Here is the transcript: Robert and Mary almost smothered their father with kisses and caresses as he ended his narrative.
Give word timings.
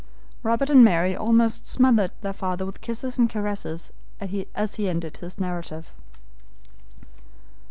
Robert 0.41 0.71
and 0.71 0.83
Mary 0.83 1.15
almost 1.15 1.67
smothered 1.67 2.09
their 2.21 2.33
father 2.33 2.65
with 2.65 2.81
kisses 2.81 3.19
and 3.19 3.29
caresses 3.29 3.93
as 4.19 4.73
he 4.75 4.89
ended 4.89 5.17
his 5.17 5.39
narrative. 5.39 5.91